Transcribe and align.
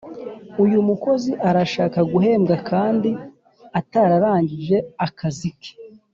Uyumukozi 0.63 1.31
arashaka 1.49 1.99
guhembwa 2.11 2.55
kandi 2.69 3.09
atararangije 3.79 4.77
akazike 5.05 5.71